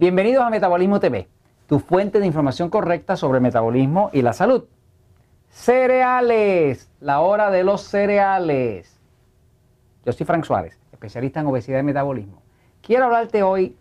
Bienvenidos 0.00 0.42
a 0.42 0.48
Metabolismo 0.48 0.98
TV, 0.98 1.28
tu 1.66 1.78
fuente 1.78 2.20
de 2.20 2.26
información 2.26 2.70
correcta 2.70 3.16
sobre 3.16 3.38
metabolismo 3.38 4.08
y 4.14 4.22
la 4.22 4.32
salud. 4.32 4.64
Cereales, 5.50 6.90
la 7.00 7.20
hora 7.20 7.50
de 7.50 7.64
los 7.64 7.82
cereales. 7.82 8.98
Yo 10.06 10.12
soy 10.12 10.24
Frank 10.24 10.44
Suárez, 10.46 10.80
especialista 10.90 11.40
en 11.40 11.48
obesidad 11.48 11.80
y 11.80 11.82
metabolismo. 11.82 12.40
Quiero 12.80 13.04
hablarte 13.04 13.42
hoy 13.42 13.76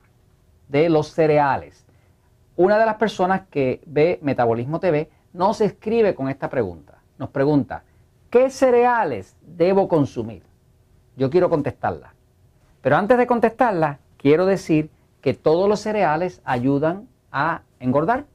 de 0.67 0.89
los 0.89 1.07
cereales. 1.07 1.85
Una 2.57 2.77
de 2.77 2.85
las 2.85 2.95
personas 2.95 3.43
que 3.49 3.79
ve 3.85 4.19
Metabolismo 4.21 4.81
TV 4.81 5.09
nos 5.31 5.61
escribe 5.61 6.15
con 6.15 6.27
esta 6.27 6.49
pregunta. 6.49 7.01
Nos 7.17 7.29
pregunta, 7.29 7.83
¿qué 8.29 8.49
cereales 8.49 9.37
debo 9.41 9.87
consumir? 9.87 10.43
Yo 11.15 11.29
quiero 11.29 11.49
contestarla. 11.49 12.13
Pero 12.81 12.97
antes 12.97 13.17
de 13.17 13.25
contestarla, 13.25 13.99
quiero 14.17 14.45
decir 14.45 14.89
que 15.21 15.33
todos 15.33 15.67
los 15.67 15.79
cereales 15.79 16.41
ayudan 16.45 17.07
a 17.31 17.61
engordar. 17.79 18.25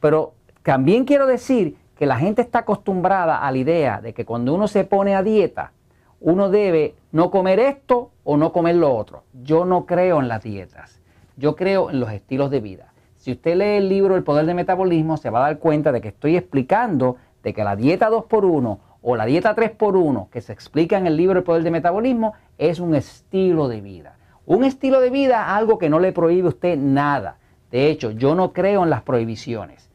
Pero 0.00 0.34
también 0.62 1.04
quiero 1.04 1.26
decir 1.26 1.76
que 1.96 2.06
la 2.06 2.16
gente 2.16 2.42
está 2.42 2.60
acostumbrada 2.60 3.38
a 3.38 3.52
la 3.52 3.58
idea 3.58 4.00
de 4.00 4.14
que 4.14 4.24
cuando 4.24 4.54
uno 4.54 4.68
se 4.68 4.84
pone 4.84 5.14
a 5.14 5.22
dieta, 5.22 5.72
uno 6.20 6.48
debe 6.48 6.94
no 7.12 7.30
comer 7.30 7.58
esto 7.58 8.10
o 8.24 8.36
no 8.36 8.52
comer 8.52 8.76
lo 8.76 8.94
otro. 8.94 9.24
Yo 9.42 9.64
no 9.64 9.86
creo 9.86 10.20
en 10.20 10.28
las 10.28 10.42
dietas. 10.42 11.00
Yo 11.36 11.56
creo 11.56 11.90
en 11.90 12.00
los 12.00 12.10
estilos 12.10 12.50
de 12.50 12.60
vida. 12.60 12.92
Si 13.16 13.32
usted 13.32 13.56
lee 13.56 13.76
el 13.76 13.88
libro 13.88 14.16
El 14.16 14.22
Poder 14.22 14.46
del 14.46 14.54
Metabolismo, 14.54 15.16
se 15.16 15.30
va 15.30 15.40
a 15.40 15.48
dar 15.48 15.58
cuenta 15.58 15.92
de 15.92 16.00
que 16.00 16.08
estoy 16.08 16.36
explicando 16.36 17.16
de 17.42 17.52
que 17.52 17.64
la 17.64 17.76
dieta 17.76 18.10
2x1 18.10 18.78
o 19.02 19.16
la 19.16 19.24
dieta 19.24 19.54
3x1 19.54 20.28
que 20.30 20.40
se 20.40 20.52
explica 20.52 20.98
en 20.98 21.06
el 21.06 21.16
libro 21.16 21.38
El 21.38 21.44
Poder 21.44 21.62
del 21.62 21.72
Metabolismo 21.72 22.34
es 22.58 22.80
un 22.80 22.94
estilo 22.94 23.68
de 23.68 23.80
vida. 23.80 24.16
Un 24.50 24.64
estilo 24.64 25.00
de 25.00 25.10
vida, 25.10 25.54
algo 25.54 25.78
que 25.78 25.88
no 25.88 26.00
le 26.00 26.10
prohíbe 26.10 26.46
a 26.46 26.48
usted 26.48 26.76
nada. 26.76 27.36
De 27.70 27.88
hecho, 27.88 28.10
yo 28.10 28.34
no 28.34 28.52
creo 28.52 28.82
en 28.82 28.90
las 28.90 29.02
prohibiciones. 29.02 29.88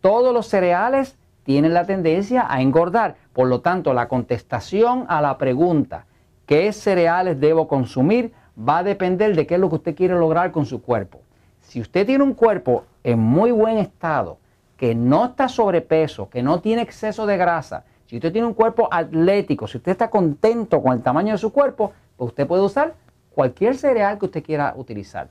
Todos 0.00 0.32
los 0.32 0.46
cereales 0.46 1.18
tienen 1.42 1.74
la 1.74 1.84
tendencia 1.84 2.46
a 2.48 2.62
engordar. 2.62 3.16
Por 3.34 3.46
lo 3.46 3.60
tanto, 3.60 3.92
la 3.92 4.08
contestación 4.08 5.04
a 5.08 5.20
la 5.20 5.36
pregunta, 5.36 6.06
¿qué 6.46 6.72
cereales 6.72 7.38
debo 7.38 7.68
consumir? 7.68 8.32
va 8.56 8.78
a 8.78 8.82
depender 8.82 9.36
de 9.36 9.46
qué 9.46 9.56
es 9.56 9.60
lo 9.60 9.68
que 9.68 9.74
usted 9.74 9.94
quiere 9.94 10.14
lograr 10.14 10.50
con 10.50 10.64
su 10.64 10.80
cuerpo. 10.80 11.20
Si 11.60 11.78
usted 11.78 12.06
tiene 12.06 12.24
un 12.24 12.32
cuerpo 12.32 12.84
en 13.02 13.18
muy 13.18 13.50
buen 13.50 13.76
estado, 13.76 14.38
que 14.78 14.94
no 14.94 15.26
está 15.26 15.46
sobrepeso, 15.46 16.30
que 16.30 16.42
no 16.42 16.60
tiene 16.60 16.80
exceso 16.80 17.26
de 17.26 17.36
grasa, 17.36 17.84
si 18.06 18.16
usted 18.16 18.32
tiene 18.32 18.46
un 18.46 18.54
cuerpo 18.54 18.88
atlético, 18.90 19.66
si 19.66 19.76
usted 19.76 19.92
está 19.92 20.08
contento 20.08 20.82
con 20.82 20.94
el 20.94 21.02
tamaño 21.02 21.32
de 21.32 21.38
su 21.38 21.52
cuerpo, 21.52 21.92
pues 22.16 22.28
usted 22.28 22.46
puede 22.46 22.62
usar 22.62 22.94
cualquier 23.34 23.76
cereal 23.76 24.18
que 24.18 24.26
usted 24.26 24.42
quiera 24.42 24.74
utilizar. 24.76 25.28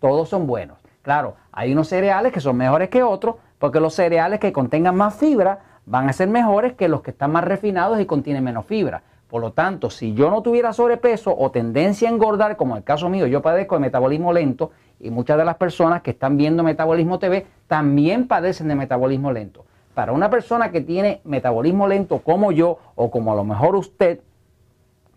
Todos 0.00 0.28
son 0.28 0.46
buenos. 0.46 0.78
Claro, 1.02 1.36
hay 1.52 1.72
unos 1.72 1.88
cereales 1.88 2.32
que 2.32 2.40
son 2.40 2.56
mejores 2.56 2.88
que 2.88 3.02
otros, 3.02 3.36
porque 3.58 3.80
los 3.80 3.94
cereales 3.94 4.40
que 4.40 4.52
contengan 4.52 4.96
más 4.96 5.14
fibra 5.14 5.60
van 5.84 6.08
a 6.08 6.12
ser 6.12 6.28
mejores 6.28 6.74
que 6.74 6.88
los 6.88 7.02
que 7.02 7.10
están 7.10 7.32
más 7.32 7.44
refinados 7.44 8.00
y 8.00 8.06
contienen 8.06 8.44
menos 8.44 8.66
fibra. 8.66 9.02
Por 9.28 9.40
lo 9.40 9.52
tanto, 9.52 9.90
si 9.90 10.14
yo 10.14 10.30
no 10.30 10.42
tuviera 10.42 10.72
sobrepeso 10.72 11.34
o 11.36 11.50
tendencia 11.50 12.08
a 12.08 12.12
engordar, 12.12 12.56
como 12.56 12.74
en 12.74 12.78
el 12.78 12.84
caso 12.84 13.08
mío, 13.08 13.26
yo 13.26 13.40
padezco 13.40 13.76
de 13.76 13.80
metabolismo 13.80 14.32
lento 14.32 14.72
y 15.00 15.10
muchas 15.10 15.38
de 15.38 15.44
las 15.44 15.56
personas 15.56 16.02
que 16.02 16.10
están 16.10 16.36
viendo 16.36 16.62
Metabolismo 16.62 17.18
TV 17.18 17.46
también 17.66 18.28
padecen 18.28 18.68
de 18.68 18.74
metabolismo 18.74 19.32
lento. 19.32 19.64
Para 19.94 20.12
una 20.12 20.30
persona 20.30 20.70
que 20.70 20.80
tiene 20.80 21.20
metabolismo 21.24 21.88
lento 21.88 22.18
como 22.18 22.52
yo 22.52 22.78
o 22.94 23.10
como 23.10 23.32
a 23.32 23.34
lo 23.34 23.44
mejor 23.44 23.74
usted, 23.74 24.20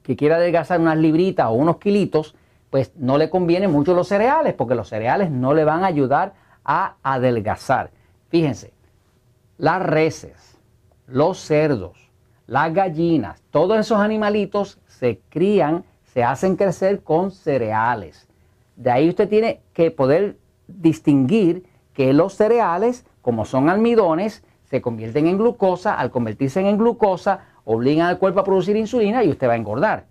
que 0.05 0.15
quiera 0.15 0.35
adelgazar 0.35 0.79
unas 0.79 0.97
libritas 0.97 1.47
o 1.47 1.53
unos 1.53 1.77
kilitos, 1.77 2.35
pues 2.69 2.91
no 2.95 3.17
le 3.17 3.31
convienen 3.31 3.71
mucho 3.71 3.95
los 3.95 4.07
cereales, 4.07 4.53
porque 4.53 4.75
los 4.75 4.87
cereales 4.87 5.31
no 5.31 5.53
le 5.55 5.63
van 5.63 5.83
a 5.83 5.87
ayudar 5.87 6.33
a 6.63 6.95
adelgazar. 7.01 7.89
Fíjense, 8.29 8.71
las 9.57 9.81
reses, 9.81 10.59
los 11.07 11.39
cerdos, 11.39 12.11
las 12.45 12.71
gallinas, 12.71 13.41
todos 13.49 13.79
esos 13.79 13.99
animalitos 13.99 14.79
se 14.85 15.21
crían, 15.29 15.83
se 16.13 16.23
hacen 16.23 16.55
crecer 16.55 17.01
con 17.01 17.31
cereales. 17.31 18.27
De 18.75 18.91
ahí 18.91 19.09
usted 19.09 19.27
tiene 19.27 19.61
que 19.73 19.89
poder 19.89 20.37
distinguir 20.67 21.65
que 21.93 22.13
los 22.13 22.35
cereales, 22.35 23.05
como 23.23 23.45
son 23.45 23.69
almidones, 23.69 24.43
se 24.69 24.81
convierten 24.81 25.25
en 25.25 25.37
glucosa, 25.37 25.95
al 25.95 26.11
convertirse 26.11 26.59
en 26.59 26.77
glucosa, 26.77 27.39
obligan 27.65 28.07
al 28.07 28.17
cuerpo 28.17 28.39
a 28.39 28.43
producir 28.43 28.77
insulina 28.77 29.23
y 29.23 29.29
usted 29.29 29.47
va 29.47 29.53
a 29.53 29.57
engordar. 29.57 30.05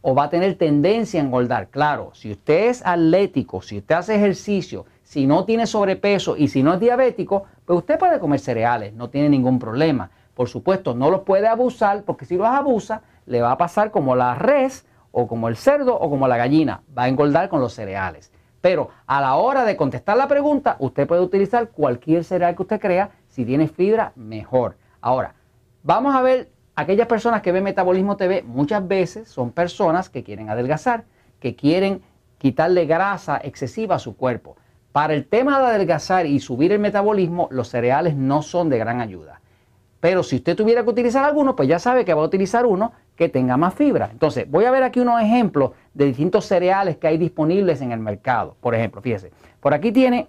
O 0.00 0.14
va 0.14 0.24
a 0.24 0.30
tener 0.30 0.56
tendencia 0.56 1.20
a 1.20 1.24
engordar. 1.24 1.68
Claro, 1.68 2.10
si 2.14 2.30
usted 2.30 2.68
es 2.68 2.86
atlético, 2.86 3.60
si 3.60 3.78
usted 3.78 3.96
hace 3.96 4.14
ejercicio, 4.14 4.86
si 5.02 5.26
no 5.26 5.44
tiene 5.44 5.66
sobrepeso 5.66 6.36
y 6.36 6.48
si 6.48 6.62
no 6.62 6.74
es 6.74 6.80
diabético, 6.80 7.44
pues 7.64 7.78
usted 7.78 7.98
puede 7.98 8.20
comer 8.20 8.38
cereales, 8.38 8.94
no 8.94 9.10
tiene 9.10 9.28
ningún 9.28 9.58
problema. 9.58 10.10
Por 10.34 10.48
supuesto, 10.48 10.94
no 10.94 11.10
los 11.10 11.22
puede 11.22 11.48
abusar 11.48 12.04
porque 12.04 12.26
si 12.26 12.36
los 12.36 12.46
abusa, 12.46 13.02
le 13.26 13.42
va 13.42 13.52
a 13.52 13.58
pasar 13.58 13.90
como 13.90 14.14
la 14.14 14.34
res 14.34 14.86
o 15.10 15.26
como 15.26 15.48
el 15.48 15.56
cerdo 15.56 15.98
o 15.98 16.08
como 16.08 16.28
la 16.28 16.36
gallina, 16.36 16.82
va 16.96 17.04
a 17.04 17.08
engordar 17.08 17.48
con 17.48 17.60
los 17.60 17.72
cereales. 17.72 18.30
Pero 18.60 18.90
a 19.06 19.20
la 19.20 19.36
hora 19.36 19.64
de 19.64 19.76
contestar 19.76 20.16
la 20.16 20.28
pregunta, 20.28 20.76
usted 20.78 21.06
puede 21.06 21.22
utilizar 21.22 21.70
cualquier 21.70 22.24
cereal 22.24 22.54
que 22.54 22.62
usted 22.62 22.80
crea. 22.80 23.10
Si 23.28 23.44
tiene 23.44 23.68
fibra, 23.68 24.12
mejor. 24.16 24.76
Ahora, 25.00 25.34
vamos 25.82 26.14
a 26.14 26.22
ver 26.22 26.50
aquellas 26.78 27.08
personas 27.08 27.42
que 27.42 27.50
ven 27.50 27.64
Metabolismo 27.64 28.16
TV 28.16 28.44
muchas 28.44 28.86
veces 28.86 29.28
son 29.28 29.50
personas 29.50 30.08
que 30.08 30.22
quieren 30.22 30.48
adelgazar, 30.48 31.06
que 31.40 31.56
quieren 31.56 32.02
quitarle 32.38 32.86
grasa 32.86 33.40
excesiva 33.42 33.96
a 33.96 33.98
su 33.98 34.16
cuerpo. 34.16 34.56
Para 34.92 35.14
el 35.14 35.26
tema 35.26 35.58
de 35.58 35.66
adelgazar 35.66 36.26
y 36.26 36.38
subir 36.38 36.70
el 36.70 36.78
metabolismo, 36.78 37.48
los 37.50 37.66
cereales 37.66 38.14
no 38.14 38.42
son 38.42 38.68
de 38.68 38.78
gran 38.78 39.00
ayuda. 39.00 39.40
Pero 39.98 40.22
si 40.22 40.36
usted 40.36 40.54
tuviera 40.54 40.84
que 40.84 40.90
utilizar 40.90 41.24
alguno, 41.24 41.56
pues 41.56 41.68
ya 41.68 41.80
sabe 41.80 42.04
que 42.04 42.14
va 42.14 42.22
a 42.22 42.26
utilizar 42.26 42.64
uno 42.64 42.92
que 43.16 43.28
tenga 43.28 43.56
más 43.56 43.74
fibra. 43.74 44.10
Entonces, 44.12 44.48
voy 44.48 44.64
a 44.64 44.70
ver 44.70 44.84
aquí 44.84 45.00
unos 45.00 45.20
ejemplos 45.20 45.72
de 45.94 46.04
distintos 46.04 46.44
cereales 46.44 46.96
que 46.96 47.08
hay 47.08 47.18
disponibles 47.18 47.80
en 47.80 47.90
el 47.90 47.98
mercado. 47.98 48.56
Por 48.60 48.76
ejemplo, 48.76 49.02
fíjese, 49.02 49.32
por 49.58 49.74
aquí 49.74 49.90
tiene, 49.90 50.28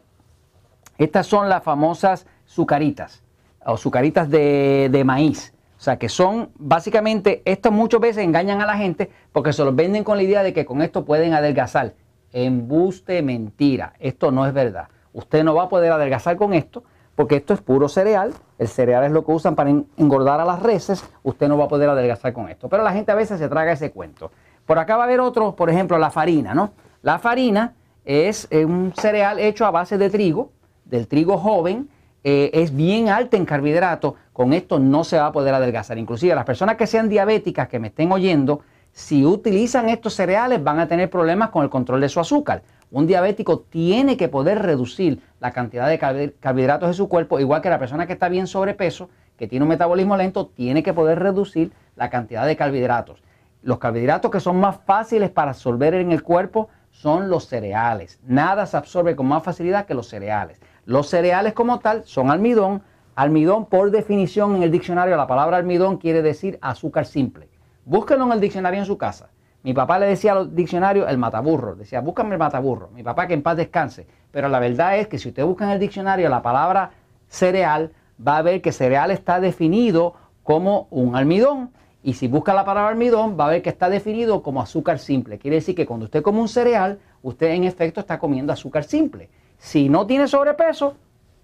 estas 0.98 1.28
son 1.28 1.48
las 1.48 1.64
famosas 1.64 2.26
sucaritas 2.46 3.22
o 3.64 3.78
sucaritas 3.78 4.32
de, 4.32 4.90
de 4.92 5.04
maíz. 5.04 5.54
O 5.79 5.81
sea, 5.81 5.97
que 5.97 6.09
son 6.09 6.50
básicamente, 6.57 7.41
estos 7.45 7.72
muchas 7.72 8.01
veces 8.01 8.25
engañan 8.25 8.59
a 8.59 8.66
la 8.66 8.75
gente 8.75 9.09
porque 9.31 9.53
se 9.53 9.63
los 9.63 9.73
venden 9.73 10.03
con 10.03 10.17
la 10.17 10.23
idea 10.23 10.44
de 10.44 10.51
que 10.51 10.66
con 10.66 10.81
esto 10.81 11.06
pueden 11.06 11.34
adelgazar. 11.34 11.94
Embuste, 12.34 13.22
mentira. 13.22 13.94
Esto 13.97 14.29
no 14.29 14.45
es 14.45 14.53
verdad. 14.53 14.90
Usted 15.13 15.41
no 15.45 15.56
va 15.56 15.63
a 15.63 15.69
poder 15.69 15.94
adelgazar 15.94 16.35
con 16.35 16.53
esto 16.53 16.84
porque 17.16 17.38
esto 17.38 17.53
es 17.53 17.62
puro 17.62 17.88
cereal. 17.88 18.34
El 18.57 18.67
cereal 18.67 19.06
es 19.06 19.12
lo 19.12 19.23
que 19.23 19.31
usan 19.31 19.56
para 19.56 19.69
engordar 19.69 20.41
a 20.41 20.45
las 20.45 20.62
reses. 20.62 21.01
Usted 21.23 21.47
no 21.47 21.57
va 21.57 21.66
a 21.66 21.69
poder 21.69 21.88
adelgazar 21.88 22.34
con 22.34 22.50
esto. 22.50 22.67
Pero 22.67 22.84
la 22.84 22.91
gente 22.91 23.13
a 23.13 23.16
veces 23.16 23.40
se 23.40 23.47
traga 23.47 23.72
ese 23.72 23.91
cuento. 23.91 24.31
Por 24.66 24.79
acá 24.79 24.97
va 24.97 25.03
a 25.03 25.06
haber 25.06 25.22
otro, 25.22 25.56
por 25.56 25.69
ejemplo, 25.69 25.97
la 25.97 26.11
farina, 26.11 26.53
¿no? 26.53 26.73
La 27.03 27.19
farina 27.19 27.75
es 28.03 28.50
un 28.51 28.91
cereal 28.97 29.40
hecho 29.40 29.66
a 29.66 29.72
base 29.72 29.97
de 29.97 30.09
trigo, 30.09 30.51
del 30.84 31.07
trigo 31.07 31.38
joven 31.38 31.88
eh, 32.24 32.52
es 32.53 32.75
bien 32.75 33.09
alta 33.09 33.38
en 33.38 33.46
carbohidratos, 33.46 34.13
con 34.34 34.53
esto 34.53 34.80
no 34.80 35.03
se 35.03 35.18
va 35.18 35.28
a 35.28 35.31
poder 35.31 35.53
adelgazar. 35.53 35.97
Inclusive 35.97 36.35
las 36.35 36.46
personas 36.46 36.75
que 36.75 36.88
sean 36.88 37.09
diabéticas, 37.09 37.68
que 37.68 37.80
me 37.80 37.88
estén 37.88 38.12
oyendo, 38.12 38.62
si 38.91 39.25
utilizan 39.25 39.90
estos 39.90 40.13
cereales 40.13 40.63
van 40.63 40.79
a 40.79 40.88
tener 40.88 41.09
problemas 41.09 41.50
con 41.50 41.63
el 41.63 41.69
control 41.69 42.02
de 42.02 42.09
su 42.09 42.19
azúcar. 42.19 42.63
Un 42.91 43.06
diabético 43.06 43.59
tiene 43.59 44.18
que 44.18 44.29
poder 44.29 44.62
reducir 44.63 45.22
la 45.40 45.52
cantidad 45.52 45.88
de 45.88 45.99
carbohidratos 46.40 46.90
de 46.90 46.94
su 46.96 47.08
cuerpo, 47.08 47.40
igual 47.40 47.61
que 47.61 47.70
la 47.70 47.79
persona 47.79 48.08
que 48.08 48.14
está 48.14 48.29
bien 48.29 48.47
sobrepeso, 48.47 49.09
que 49.38 49.47
tiene 49.47 49.64
un 49.64 49.70
metabolismo 49.70 50.17
lento, 50.17 50.47
tiene 50.47 50.82
que 50.82 50.94
poder 50.94 51.20
reducir 51.20 51.72
la 51.96 52.09
cantidad 52.09 52.46
de 52.47 52.55
carbohidratos. 52.55 53.22
Los 53.61 53.78
carbohidratos 53.78 54.32
que 54.32 54.40
son 54.40 54.59
más 54.59 54.79
fáciles 54.85 55.29
para 55.29 55.52
absorber 55.52 55.94
en 55.94 56.11
el 56.11 56.23
cuerpo 56.23 56.70
son 56.91 57.29
los 57.29 57.47
cereales. 57.47 58.20
Nada 58.26 58.66
se 58.66 58.78
absorbe 58.78 59.16
con 59.16 59.28
más 59.28 59.44
facilidad 59.44 59.85
que 59.85 59.94
los 59.94 60.08
cereales. 60.08 60.59
Los 60.85 61.08
cereales 61.08 61.53
como 61.53 61.79
tal 61.79 62.03
son 62.05 62.31
almidón. 62.31 62.81
Almidón 63.16 63.66
por 63.66 63.91
definición 63.91 64.55
en 64.55 64.64
el 64.64 64.72
diccionario, 64.72 65.17
la 65.17 65.28
palabra 65.28 65.58
almidón 65.58 65.97
quiere 65.97 66.22
decir 66.22 66.58
azúcar 66.61 67.05
simple. 67.05 67.49
Búsquenlo 67.85 68.26
en 68.26 68.31
el 68.31 68.40
diccionario 68.40 68.79
en 68.79 68.85
su 68.85 68.97
casa. 68.97 69.29
Mi 69.61 69.73
papá 69.73 69.99
le 69.99 70.05
decía 70.05 70.31
al 70.31 70.55
diccionario 70.55 71.05
el 71.08 71.17
mataburro, 71.17 71.76
decía, 71.76 71.99
búscame 71.99 72.34
el 72.34 72.40
mataburro. 72.40 72.90
Mi 72.93 73.03
papá 73.03 73.28
que 73.28 73.34
en 73.34 73.43
paz 73.43 73.58
descanse. 73.58 74.08
Pero 74.31 74.47
la 74.47 74.59
verdad 74.59 74.97
es 74.97 75.08
que 75.08 75.20
si 75.20 75.28
usted 75.29 75.43
busca 75.43 75.66
en 75.66 75.72
el 75.72 75.79
diccionario 75.79 76.29
la 76.29 76.41
palabra 76.41 76.91
cereal, 77.28 77.91
va 78.25 78.37
a 78.37 78.41
ver 78.41 78.61
que 78.61 78.72
cereal 78.72 79.11
está 79.11 79.40
definido 79.41 80.14
como 80.43 80.87
un 80.91 81.16
almidón. 81.16 81.72
Y 82.03 82.14
si 82.14 82.29
busca 82.29 82.53
la 82.53 82.64
palabra 82.64 82.91
almidón, 82.91 83.37
va 83.37 83.47
a 83.47 83.49
ver 83.49 83.61
que 83.61 83.70
está 83.70 83.90
definido 83.90 84.41
como 84.41 84.61
azúcar 84.61 84.97
simple. 84.99 85.37
Quiere 85.37 85.58
decir 85.58 85.75
que 85.75 85.85
cuando 85.85 86.05
usted 86.05 86.22
come 86.22 86.40
un 86.40 86.47
cereal, 86.47 86.99
usted 87.22 87.47
en 87.47 87.66
efecto 87.66 87.99
está 87.99 88.17
comiendo 88.17 88.53
azúcar 88.53 88.85
simple. 88.85 89.29
Si 89.59 89.90
no 89.90 90.08
tiene 90.08 90.28
sobrepeso, 90.28 90.96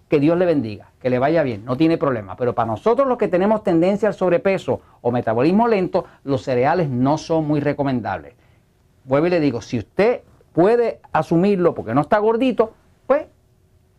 que 0.09 0.19
Dios 0.19 0.37
le 0.37 0.45
bendiga, 0.45 0.91
que 0.99 1.09
le 1.09 1.19
vaya 1.19 1.43
bien, 1.43 1.65
no 1.65 1.77
tiene 1.77 1.97
problema. 1.97 2.35
Pero 2.35 2.55
para 2.55 2.67
nosotros 2.67 3.07
los 3.07 3.17
que 3.17 3.27
tenemos 3.27 3.63
tendencia 3.63 4.07
al 4.07 4.13
sobrepeso 4.13 4.81
o 5.01 5.11
metabolismo 5.11 5.67
lento, 5.67 6.05
los 6.23 6.41
cereales 6.41 6.89
no 6.89 7.17
son 7.17 7.47
muy 7.47 7.59
recomendables. 7.59 8.33
Vuelvo 9.03 9.27
y 9.27 9.31
le 9.31 9.39
digo, 9.39 9.61
si 9.61 9.77
usted 9.77 10.21
puede 10.53 11.01
asumirlo 11.11 11.75
porque 11.75 11.93
no 11.93 12.01
está 12.01 12.17
gordito, 12.17 12.73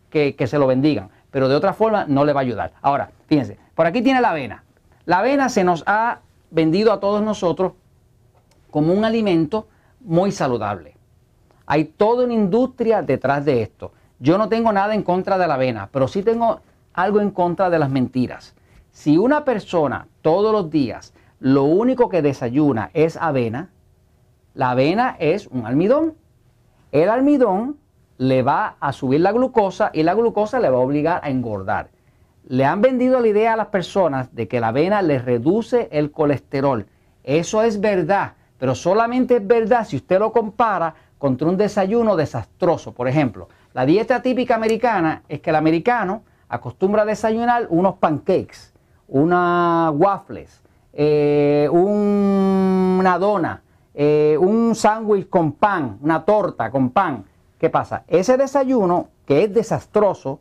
que, 0.09 0.35
que 0.35 0.47
se 0.47 0.57
lo 0.57 0.67
bendigan, 0.67 1.09
pero 1.31 1.49
de 1.49 1.55
otra 1.55 1.73
forma 1.73 2.05
no 2.05 2.23
le 2.23 2.33
va 2.33 2.39
a 2.39 2.43
ayudar. 2.43 2.73
Ahora, 2.81 3.11
fíjense, 3.27 3.57
por 3.75 3.85
aquí 3.85 4.01
tiene 4.01 4.21
la 4.21 4.31
avena. 4.31 4.63
La 5.05 5.19
avena 5.19 5.49
se 5.49 5.63
nos 5.63 5.83
ha 5.85 6.21
vendido 6.49 6.93
a 6.93 6.99
todos 6.99 7.21
nosotros 7.21 7.73
como 8.71 8.93
un 8.93 9.05
alimento 9.05 9.67
muy 9.99 10.31
saludable. 10.31 10.95
Hay 11.65 11.85
toda 11.85 12.23
una 12.23 12.33
industria 12.33 13.01
detrás 13.01 13.43
de 13.43 13.61
esto. 13.61 13.91
Yo 14.19 14.37
no 14.37 14.49
tengo 14.49 14.71
nada 14.71 14.95
en 14.95 15.03
contra 15.03 15.37
de 15.37 15.47
la 15.47 15.55
avena, 15.55 15.89
pero 15.91 16.07
sí 16.07 16.23
tengo 16.23 16.61
algo 16.93 17.21
en 17.21 17.31
contra 17.31 17.69
de 17.69 17.79
las 17.79 17.89
mentiras. 17.89 18.55
Si 18.91 19.17
una 19.17 19.45
persona 19.45 20.07
todos 20.21 20.51
los 20.51 20.71
días 20.71 21.13
lo 21.39 21.63
único 21.65 22.09
que 22.09 22.23
desayuna 22.23 22.89
es 22.93 23.15
avena, 23.15 23.69
la 24.55 24.71
avena 24.71 25.15
es 25.19 25.45
un 25.47 25.67
almidón. 25.67 26.15
El 26.91 27.09
almidón 27.09 27.77
le 28.17 28.41
va 28.41 28.77
a 28.79 28.91
subir 28.91 29.21
la 29.21 29.31
glucosa 29.31 29.91
y 29.93 30.01
la 30.01 30.15
glucosa 30.15 30.59
le 30.59 30.69
va 30.69 30.77
a 30.77 30.81
obligar 30.81 31.21
a 31.23 31.29
engordar. 31.29 31.91
Le 32.47 32.65
han 32.65 32.81
vendido 32.81 33.19
la 33.19 33.27
idea 33.27 33.53
a 33.53 33.57
las 33.57 33.67
personas 33.67 34.33
de 34.33 34.47
que 34.47 34.59
la 34.59 34.69
avena 34.69 35.03
les 35.03 35.23
reduce 35.23 35.89
el 35.91 36.11
colesterol. 36.11 36.87
Eso 37.23 37.61
es 37.61 37.79
verdad, 37.79 38.33
pero 38.57 38.73
solamente 38.73 39.35
es 39.35 39.45
verdad 39.45 39.85
si 39.85 39.97
usted 39.97 40.17
lo 40.17 40.31
compara 40.31 40.95
contra 41.19 41.47
un 41.47 41.57
desayuno 41.57 42.15
desastroso. 42.15 42.93
Por 42.93 43.07
ejemplo, 43.07 43.49
la 43.77 43.85
dieta 43.85 44.23
típica 44.23 44.55
americana 44.55 45.21
es 45.29 45.39
que 45.39 45.51
el 45.51 45.55
americano 45.55 46.23
acostumbra 46.49 47.03
a 47.03 47.05
desayunar 47.05 47.67
unos 47.69 47.97
pancakes, 47.97 48.73
unas 49.07 49.93
waffles, 49.95 50.63
eh, 50.93 51.69
una 51.71 53.19
dona, 53.19 53.61
eh, 53.93 54.35
un 54.41 54.73
sándwich 54.73 55.29
con 55.29 55.51
pan, 55.51 55.99
una 56.01 56.25
torta 56.25 56.71
con 56.71 56.89
pan. 56.89 57.25
¿Qué 57.59 57.69
pasa? 57.69 58.03
Ese 58.07 58.35
desayuno, 58.35 59.09
que 59.27 59.43
es 59.43 59.53
desastroso, 59.53 60.39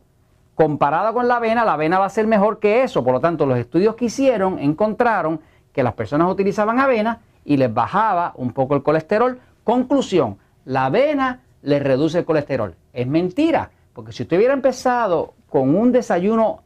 comparado 0.55 1.13
con 1.13 1.29
la 1.29 1.37
avena, 1.37 1.63
la 1.63 1.75
avena 1.75 1.99
va 1.99 2.07
a 2.07 2.09
ser 2.09 2.27
mejor 2.27 2.59
que 2.59 2.85
eso. 2.85 3.05
Por 3.05 3.13
lo 3.13 3.21
tanto, 3.21 3.45
los 3.45 3.59
estudios 3.59 3.97
que 3.97 4.07
hicieron 4.07 4.59
encontraron 4.59 5.43
que 5.75 5.83
las 5.83 5.93
personas 5.93 6.33
utilizaban 6.33 6.81
avena 6.81 7.21
y 7.45 7.59
les 7.59 7.75
bajaba 7.75 8.33
un 8.37 8.53
poco 8.53 8.75
el 8.75 8.83
colesterol. 8.83 9.39
Conclusión, 9.63 10.39
la 10.65 10.87
avena 10.87 11.43
les 11.67 11.83
reduce 11.83 12.19
el 12.19 12.25
colesterol. 12.25 12.77
Es 12.93 13.09
mentira, 13.09 13.71
porque 13.93 14.13
si 14.13 14.23
usted 14.23 14.37
hubiera 14.37 14.55
empezado 14.55 15.35
con 15.51 15.75
un 15.75 15.91
desayuno 15.91 16.63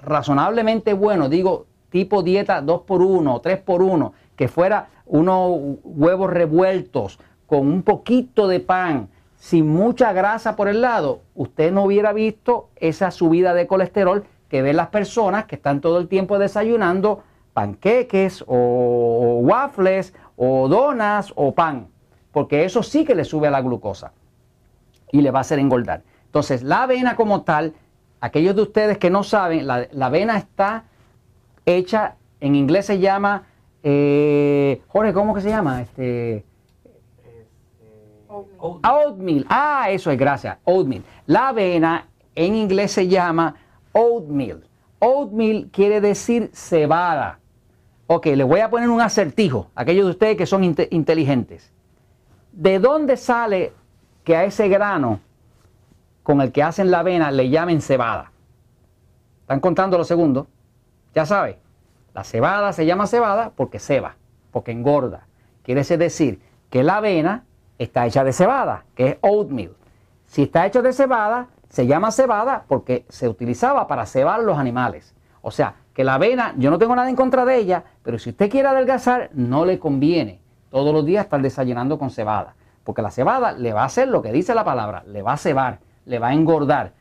razonablemente 0.00 0.92
bueno, 0.92 1.28
digo 1.28 1.66
tipo 1.90 2.22
dieta 2.22 2.62
2x1 2.62 3.34
o 3.34 3.42
3x1, 3.42 4.12
que 4.36 4.46
fuera 4.46 4.88
unos 5.04 5.78
huevos 5.82 6.30
revueltos 6.30 7.18
con 7.48 7.66
un 7.66 7.82
poquito 7.82 8.46
de 8.46 8.60
pan, 8.60 9.08
sin 9.36 9.66
mucha 9.66 10.12
grasa 10.12 10.54
por 10.54 10.68
el 10.68 10.80
lado, 10.80 11.22
usted 11.34 11.72
no 11.72 11.82
hubiera 11.82 12.12
visto 12.12 12.68
esa 12.76 13.10
subida 13.10 13.52
de 13.52 13.66
colesterol 13.66 14.24
que 14.48 14.62
ven 14.62 14.76
las 14.76 14.88
personas 14.88 15.46
que 15.46 15.56
están 15.56 15.80
todo 15.80 15.98
el 15.98 16.06
tiempo 16.06 16.38
desayunando 16.38 17.24
panqueques 17.52 18.44
o 18.46 19.40
waffles 19.42 20.14
o 20.36 20.68
donas 20.68 21.32
o 21.34 21.52
pan, 21.52 21.88
porque 22.30 22.64
eso 22.64 22.84
sí 22.84 23.04
que 23.04 23.16
le 23.16 23.24
sube 23.24 23.48
a 23.48 23.50
la 23.50 23.60
glucosa 23.60 24.12
y 25.12 25.20
le 25.22 25.30
va 25.30 25.38
a 25.38 25.42
hacer 25.42 25.58
engordar. 25.58 26.02
Entonces, 26.26 26.62
la 26.62 26.82
avena 26.82 27.16
como 27.16 27.42
tal, 27.42 27.74
aquellos 28.20 28.54
de 28.56 28.62
ustedes 28.62 28.98
que 28.98 29.10
no 29.10 29.22
saben, 29.22 29.66
la, 29.66 29.88
avena 30.00 30.36
está 30.36 30.84
hecha, 31.64 32.16
en 32.40 32.54
inglés 32.54 32.86
se 32.86 32.98
llama, 32.98 33.44
eh, 33.82 34.82
Jorge, 34.88 35.12
¿cómo 35.12 35.34
que 35.34 35.40
se 35.40 35.48
llama? 35.48 35.82
Este, 35.82 36.44
Oatmeal. 38.58 39.46
Ah, 39.48 39.86
eso 39.90 40.10
es, 40.10 40.18
gracias. 40.18 40.58
Oatmeal. 40.64 41.02
La 41.26 41.48
avena 41.48 42.08
en 42.34 42.54
inglés 42.54 42.92
se 42.92 43.08
llama 43.08 43.54
oatmeal. 43.92 44.64
Oatmeal 44.98 45.68
quiere 45.72 46.00
decir 46.00 46.50
cebada. 46.52 47.40
Ok, 48.06 48.26
les 48.26 48.46
voy 48.46 48.60
a 48.60 48.70
poner 48.70 48.88
un 48.88 49.00
acertijo, 49.00 49.70
aquellos 49.74 50.06
de 50.06 50.10
ustedes 50.12 50.36
que 50.36 50.46
son 50.46 50.62
inteligentes. 50.62 51.72
¿De 52.52 52.78
dónde 52.78 53.16
sale 53.16 53.72
que 54.26 54.36
a 54.36 54.42
ese 54.42 54.68
grano 54.68 55.20
con 56.24 56.40
el 56.40 56.50
que 56.50 56.64
hacen 56.64 56.90
la 56.90 56.98
avena 56.98 57.30
le 57.30 57.48
llamen 57.48 57.80
cebada? 57.80 58.32
¿Están 59.42 59.60
contando 59.60 59.96
los 59.96 60.08
segundos? 60.08 60.48
Ya 61.14 61.24
sabe, 61.24 61.60
la 62.12 62.24
cebada 62.24 62.72
se 62.72 62.84
llama 62.86 63.06
cebada 63.06 63.52
porque 63.54 63.78
ceba, 63.78 64.16
porque 64.50 64.72
engorda. 64.72 65.28
Quiere 65.62 65.84
decir 65.84 66.42
que 66.70 66.82
la 66.82 66.96
avena 66.96 67.44
está 67.78 68.04
hecha 68.04 68.24
de 68.24 68.32
cebada, 68.32 68.84
que 68.96 69.10
es 69.10 69.18
oatmeal. 69.20 69.76
Si 70.26 70.42
está 70.42 70.66
hecho 70.66 70.82
de 70.82 70.92
cebada, 70.92 71.46
se 71.68 71.86
llama 71.86 72.10
cebada 72.10 72.64
porque 72.66 73.06
se 73.08 73.28
utilizaba 73.28 73.86
para 73.86 74.06
cebar 74.06 74.42
los 74.42 74.58
animales. 74.58 75.14
O 75.40 75.52
sea, 75.52 75.76
que 75.94 76.02
la 76.02 76.14
avena, 76.14 76.52
yo 76.56 76.72
no 76.72 76.78
tengo 76.78 76.96
nada 76.96 77.08
en 77.08 77.14
contra 77.14 77.44
de 77.44 77.58
ella, 77.58 77.84
pero 78.02 78.18
si 78.18 78.30
usted 78.30 78.50
quiere 78.50 78.66
adelgazar, 78.66 79.30
no 79.34 79.64
le 79.64 79.78
conviene 79.78 80.40
todos 80.70 80.92
los 80.92 81.06
días 81.06 81.26
estar 81.26 81.40
desayunando 81.40 81.96
con 81.96 82.10
cebada. 82.10 82.56
Porque 82.86 83.02
la 83.02 83.10
cebada 83.10 83.52
le 83.52 83.72
va 83.72 83.82
a 83.82 83.86
hacer 83.86 84.06
lo 84.06 84.22
que 84.22 84.30
dice 84.30 84.54
la 84.54 84.64
palabra, 84.64 85.02
le 85.08 85.20
va 85.20 85.32
a 85.32 85.36
cebar, 85.36 85.80
le 86.04 86.20
va 86.20 86.28
a 86.28 86.34
engordar. 86.34 86.92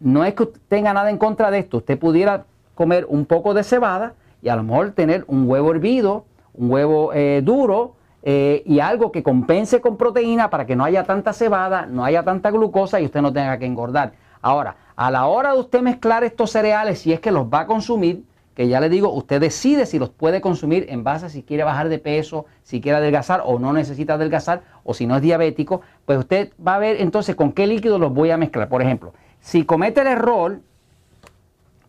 No 0.00 0.24
es 0.24 0.34
que 0.34 0.42
usted 0.42 0.60
tenga 0.66 0.92
nada 0.92 1.10
en 1.10 1.16
contra 1.16 1.52
de 1.52 1.60
esto, 1.60 1.76
usted 1.76 1.96
pudiera 1.96 2.44
comer 2.74 3.06
un 3.08 3.24
poco 3.24 3.54
de 3.54 3.62
cebada 3.62 4.14
y 4.42 4.48
a 4.48 4.56
lo 4.56 4.64
mejor 4.64 4.90
tener 4.90 5.24
un 5.28 5.48
huevo 5.48 5.70
hervido, 5.70 6.24
un 6.54 6.72
huevo 6.72 7.12
eh, 7.14 7.40
duro, 7.44 7.94
eh, 8.24 8.64
y 8.66 8.80
algo 8.80 9.12
que 9.12 9.22
compense 9.22 9.80
con 9.80 9.96
proteína 9.96 10.50
para 10.50 10.66
que 10.66 10.74
no 10.74 10.82
haya 10.82 11.04
tanta 11.04 11.32
cebada, 11.32 11.86
no 11.86 12.04
haya 12.04 12.24
tanta 12.24 12.50
glucosa 12.50 13.00
y 13.00 13.04
usted 13.04 13.22
no 13.22 13.32
tenga 13.32 13.56
que 13.58 13.66
engordar. 13.66 14.14
Ahora, 14.42 14.74
a 14.96 15.12
la 15.12 15.26
hora 15.26 15.52
de 15.52 15.60
usted 15.60 15.82
mezclar 15.82 16.24
estos 16.24 16.50
cereales, 16.50 16.98
si 16.98 17.12
es 17.12 17.20
que 17.20 17.30
los 17.30 17.46
va 17.46 17.60
a 17.60 17.66
consumir, 17.66 18.24
que 18.56 18.68
ya 18.68 18.80
le 18.80 18.88
digo, 18.88 19.12
usted 19.12 19.38
decide 19.38 19.84
si 19.84 19.98
los 19.98 20.08
puede 20.08 20.40
consumir 20.40 20.86
en 20.88 21.04
base 21.04 21.26
a 21.26 21.28
si 21.28 21.42
quiere 21.42 21.62
bajar 21.62 21.90
de 21.90 21.98
peso, 21.98 22.46
si 22.62 22.80
quiere 22.80 22.96
adelgazar 22.96 23.42
o 23.44 23.58
no 23.58 23.74
necesita 23.74 24.14
adelgazar, 24.14 24.62
o 24.82 24.94
si 24.94 25.06
no 25.06 25.14
es 25.14 25.20
diabético, 25.20 25.82
pues 26.06 26.18
usted 26.18 26.52
va 26.66 26.76
a 26.76 26.78
ver 26.78 27.02
entonces 27.02 27.36
con 27.36 27.52
qué 27.52 27.66
líquido 27.66 27.98
los 27.98 28.14
voy 28.14 28.30
a 28.30 28.38
mezclar. 28.38 28.70
Por 28.70 28.80
ejemplo, 28.80 29.12
si 29.40 29.66
comete 29.66 30.00
el 30.00 30.06
error 30.06 30.60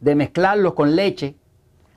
de 0.01 0.15
mezclarlos 0.15 0.73
con 0.73 0.93
leche, 0.93 1.35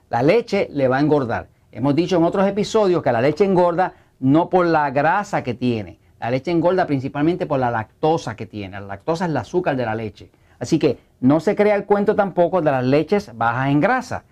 la 0.08 0.22
leche 0.22 0.68
le 0.70 0.86
va 0.86 0.98
a 0.98 1.00
engordar. 1.00 1.48
Hemos 1.72 1.96
dicho 1.96 2.16
en 2.16 2.22
otros 2.22 2.46
episodios 2.46 3.02
que 3.02 3.10
la 3.10 3.20
leche 3.20 3.44
engorda 3.44 3.94
no 4.20 4.48
por 4.48 4.66
la 4.66 4.88
grasa 4.92 5.42
que 5.42 5.54
tiene. 5.54 5.98
La 6.20 6.30
leche 6.30 6.52
engorda 6.52 6.86
principalmente 6.86 7.44
por 7.44 7.58
la 7.58 7.72
lactosa 7.72 8.36
que 8.36 8.46
tiene. 8.46 8.78
La 8.78 8.86
lactosa 8.86 9.24
es 9.24 9.30
el 9.32 9.36
azúcar 9.36 9.74
de 9.74 9.84
la 9.84 9.96
leche. 9.96 10.30
Así 10.60 10.78
que 10.78 10.96
no 11.18 11.40
se 11.40 11.56
crea 11.56 11.74
el 11.74 11.86
cuento 11.86 12.14
tampoco 12.14 12.62
de 12.62 12.70
las 12.70 12.84
leches 12.84 13.36
bajas 13.36 13.70
en 13.70 13.80
grasa. 13.80 14.22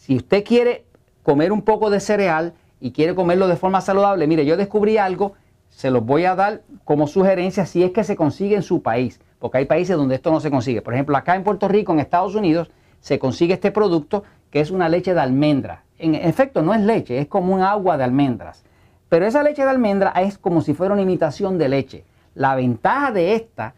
Si 0.00 0.16
usted 0.16 0.44
quiere 0.44 0.86
comer 1.22 1.52
un 1.52 1.60
poco 1.60 1.90
de 1.90 2.00
cereal 2.00 2.54
y 2.80 2.92
quiere 2.92 3.14
comerlo 3.14 3.48
de 3.48 3.56
forma 3.56 3.82
saludable, 3.82 4.26
mire, 4.26 4.46
yo 4.46 4.56
descubrí 4.56 4.96
algo, 4.96 5.34
se 5.68 5.90
los 5.90 6.02
voy 6.02 6.24
a 6.24 6.34
dar 6.34 6.62
como 6.84 7.06
sugerencia 7.06 7.66
si 7.66 7.84
es 7.84 7.90
que 7.90 8.02
se 8.02 8.16
consigue 8.16 8.56
en 8.56 8.62
su 8.62 8.80
país, 8.80 9.20
porque 9.38 9.58
hay 9.58 9.66
países 9.66 9.98
donde 9.98 10.14
esto 10.14 10.30
no 10.30 10.40
se 10.40 10.50
consigue. 10.50 10.80
Por 10.80 10.94
ejemplo, 10.94 11.18
acá 11.18 11.36
en 11.36 11.44
Puerto 11.44 11.68
Rico, 11.68 11.92
en 11.92 12.00
Estados 12.00 12.34
Unidos, 12.34 12.70
se 13.00 13.18
consigue 13.18 13.52
este 13.52 13.72
producto 13.72 14.24
que 14.50 14.60
es 14.60 14.70
una 14.70 14.88
leche 14.88 15.12
de 15.12 15.20
almendra. 15.20 15.84
En 15.98 16.14
efecto, 16.14 16.62
no 16.62 16.72
es 16.72 16.80
leche, 16.80 17.18
es 17.18 17.26
como 17.26 17.52
un 17.52 17.60
agua 17.60 17.98
de 17.98 18.04
almendras. 18.04 18.64
Pero 19.10 19.26
esa 19.26 19.42
leche 19.42 19.64
de 19.64 19.68
almendra 19.68 20.12
es 20.16 20.38
como 20.38 20.62
si 20.62 20.72
fuera 20.72 20.94
una 20.94 21.02
imitación 21.02 21.58
de 21.58 21.68
leche. 21.68 22.04
La 22.34 22.54
ventaja 22.54 23.12
de 23.12 23.34
esta 23.34 23.74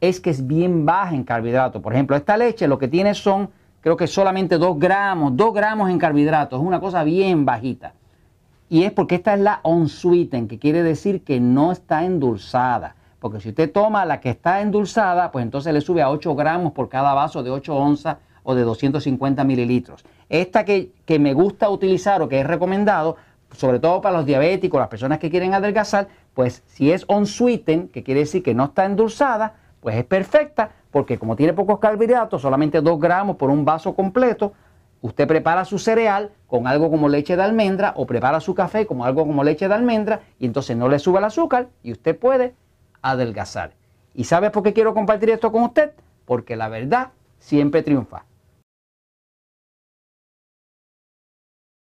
es 0.00 0.18
que 0.18 0.30
es 0.30 0.48
bien 0.48 0.84
baja 0.84 1.14
en 1.14 1.22
carbohidratos. 1.22 1.80
Por 1.80 1.92
ejemplo, 1.92 2.16
esta 2.16 2.36
leche 2.36 2.66
lo 2.66 2.76
que 2.76 2.88
tiene 2.88 3.14
son, 3.14 3.50
creo 3.84 3.98
que 3.98 4.06
solamente 4.06 4.56
2 4.56 4.78
gramos, 4.78 5.36
2 5.36 5.52
gramos 5.52 5.90
en 5.90 5.98
carbohidratos. 5.98 6.58
Es 6.58 6.66
una 6.66 6.80
cosa 6.80 7.04
bien 7.04 7.44
bajita. 7.44 7.92
Y 8.70 8.84
es 8.84 8.92
porque 8.92 9.16
esta 9.16 9.34
es 9.34 9.40
la 9.40 9.60
unsweetened, 9.62 10.48
que 10.48 10.58
quiere 10.58 10.82
decir 10.82 11.22
que 11.22 11.38
no 11.38 11.70
está 11.70 12.02
endulzada. 12.02 12.96
Porque 13.20 13.40
si 13.40 13.50
usted 13.50 13.70
toma 13.70 14.06
la 14.06 14.20
que 14.20 14.30
está 14.30 14.62
endulzada, 14.62 15.30
pues 15.30 15.42
entonces 15.42 15.74
le 15.74 15.82
sube 15.82 16.00
a 16.00 16.08
8 16.08 16.34
gramos 16.34 16.72
por 16.72 16.88
cada 16.88 17.12
vaso 17.12 17.42
de 17.42 17.50
8 17.50 17.76
onzas 17.76 18.16
o 18.42 18.54
de 18.54 18.62
250 18.62 19.44
mililitros. 19.44 20.02
Esta 20.30 20.64
que, 20.64 20.92
que 21.04 21.18
me 21.18 21.34
gusta 21.34 21.68
utilizar 21.68 22.22
o 22.22 22.28
que 22.30 22.40
es 22.40 22.46
recomendado, 22.46 23.16
sobre 23.54 23.80
todo 23.80 24.00
para 24.00 24.16
los 24.16 24.24
diabéticos, 24.24 24.80
las 24.80 24.88
personas 24.88 25.18
que 25.18 25.28
quieren 25.28 25.52
adelgazar, 25.52 26.08
pues 26.32 26.62
si 26.68 26.90
es 26.90 27.04
on 27.06 27.26
sweeten, 27.26 27.88
que 27.88 28.02
quiere 28.02 28.20
decir 28.20 28.42
que 28.42 28.54
no 28.54 28.64
está 28.64 28.86
endulzada, 28.86 29.56
pues 29.82 29.94
es 29.96 30.04
perfecta, 30.04 30.70
porque 30.94 31.18
como 31.18 31.34
tiene 31.34 31.52
pocos 31.52 31.80
carbohidratos, 31.80 32.40
solamente 32.40 32.80
2 32.80 33.00
gramos 33.00 33.34
por 33.34 33.50
un 33.50 33.64
vaso 33.64 33.96
completo, 33.96 34.52
usted 35.00 35.26
prepara 35.26 35.64
su 35.64 35.80
cereal 35.80 36.30
con 36.46 36.68
algo 36.68 36.88
como 36.88 37.08
leche 37.08 37.34
de 37.34 37.42
almendra 37.42 37.94
o 37.96 38.06
prepara 38.06 38.38
su 38.38 38.54
café 38.54 38.86
como 38.86 39.04
algo 39.04 39.26
como 39.26 39.42
leche 39.42 39.66
de 39.66 39.74
almendra 39.74 40.20
y 40.38 40.46
entonces 40.46 40.76
no 40.76 40.88
le 40.88 41.00
sube 41.00 41.18
el 41.18 41.24
azúcar 41.24 41.66
y 41.82 41.90
usted 41.90 42.16
puede 42.16 42.54
adelgazar. 43.02 43.72
¿Y 44.14 44.22
sabe 44.22 44.50
por 44.50 44.62
qué 44.62 44.72
quiero 44.72 44.94
compartir 44.94 45.30
esto 45.30 45.50
con 45.50 45.64
usted? 45.64 45.90
Porque 46.26 46.54
la 46.54 46.68
verdad 46.68 47.08
siempre 47.40 47.82
triunfa. 47.82 48.24